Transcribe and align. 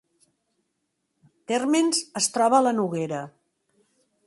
Térmens 1.51 2.01
es 2.23 2.31
troba 2.39 2.59
a 2.61 2.65
la 2.69 2.75
Noguera 2.81 3.23